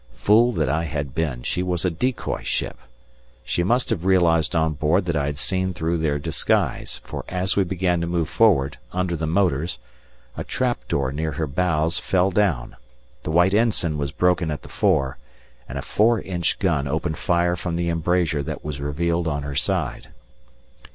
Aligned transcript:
Fool 0.15 0.51
that 0.53 0.67
I 0.67 0.85
had 0.85 1.13
been, 1.13 1.43
she 1.43 1.61
was 1.61 1.85
a 1.85 1.91
decoy 1.91 2.41
ship. 2.41 2.79
They 3.55 3.61
must 3.61 3.91
have 3.91 4.03
realized 4.03 4.55
on 4.55 4.73
board 4.73 5.05
that 5.05 5.15
I 5.15 5.27
had 5.27 5.37
seen 5.37 5.75
through 5.75 5.99
their 5.99 6.17
disguise, 6.17 6.99
for 7.03 7.23
as 7.29 7.55
we 7.55 7.63
began 7.63 8.01
to 8.01 8.07
move 8.07 8.27
forward, 8.27 8.79
under 8.91 9.15
the 9.15 9.27
motors, 9.27 9.77
a 10.35 10.43
trap 10.43 10.87
door 10.87 11.11
near 11.11 11.33
her 11.33 11.45
bows 11.45 11.99
fell 11.99 12.31
down, 12.31 12.77
the 13.21 13.29
white 13.29 13.53
ensign 13.53 13.99
was 13.99 14.09
broken 14.09 14.49
at 14.49 14.63
the 14.63 14.69
fore, 14.69 15.19
and 15.69 15.77
a 15.77 15.83
4 15.83 16.19
inch 16.21 16.57
gun 16.57 16.87
opened 16.87 17.19
fire 17.19 17.55
from 17.55 17.75
the 17.75 17.89
embrasure 17.89 18.41
that 18.41 18.65
was 18.65 18.81
revealed 18.81 19.27
on 19.27 19.43
her 19.43 19.53
side. 19.53 20.07